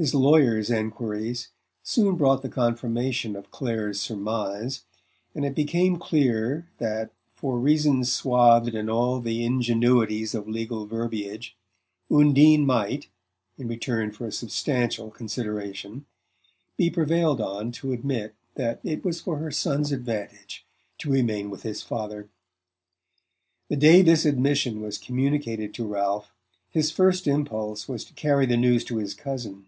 His 0.00 0.14
lawyers' 0.14 0.70
enquiries 0.70 1.50
soon 1.82 2.16
brought 2.16 2.40
the 2.40 2.48
confirmation 2.48 3.36
of 3.36 3.50
Clare's 3.50 4.00
surmise, 4.00 4.84
and 5.34 5.44
it 5.44 5.54
became 5.54 5.98
clear 5.98 6.66
that 6.78 7.12
for 7.34 7.58
reasons 7.58 8.10
swathed 8.10 8.74
in 8.74 8.88
all 8.88 9.20
the 9.20 9.44
ingenuities 9.44 10.34
of 10.34 10.48
legal 10.48 10.86
verbiage 10.86 11.54
Undine 12.10 12.64
might, 12.64 13.10
in 13.58 13.68
return 13.68 14.10
for 14.10 14.26
a 14.26 14.32
substantial 14.32 15.10
consideration, 15.10 16.06
be 16.78 16.88
prevailed 16.88 17.42
on 17.42 17.70
to 17.72 17.92
admit 17.92 18.34
that 18.54 18.80
it 18.82 19.04
was 19.04 19.20
for 19.20 19.36
her 19.36 19.50
son's 19.50 19.92
advantage 19.92 20.64
to 20.96 21.10
remain 21.12 21.50
with 21.50 21.62
his 21.62 21.82
father. 21.82 22.30
The 23.68 23.76
day 23.76 24.00
this 24.00 24.24
admission 24.24 24.80
was 24.80 24.96
communicated 24.96 25.74
to 25.74 25.86
Ralph 25.86 26.32
his 26.70 26.90
first 26.90 27.26
impulse 27.26 27.86
was 27.86 28.06
to 28.06 28.14
carry 28.14 28.46
the 28.46 28.56
news 28.56 28.82
to 28.86 28.96
his 28.96 29.12
cousin. 29.12 29.66